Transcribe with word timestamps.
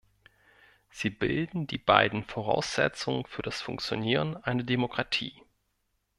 Sie 0.89 1.11
bilden 1.11 1.67
die 1.67 1.77
beiden 1.77 2.23
Voraussetzungen 2.23 3.27
für 3.27 3.43
das 3.43 3.61
Funktionieren 3.61 4.35
einer 4.35 4.63
Demokratie. 4.63 5.43